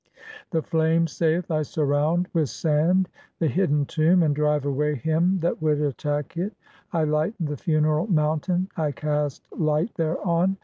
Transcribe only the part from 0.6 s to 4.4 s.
flame saith:— (1) "I surround with sand the hidden "tomb, (2) and